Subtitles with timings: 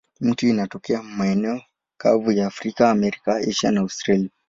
[0.19, 1.61] Miti hii inatokea maeneo
[1.97, 4.29] kavu ya Afrika, Amerika, Asia na Australia.